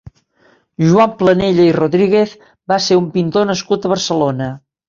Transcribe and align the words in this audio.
Joan 0.85 1.13
Planella 1.19 1.67
i 1.71 1.75
Rodríguez 1.77 2.35
va 2.73 2.81
ser 2.89 3.01
un 3.05 3.13
pintor 3.19 3.49
nascut 3.53 3.87
a 3.91 3.97
Barcelona. 3.97 4.53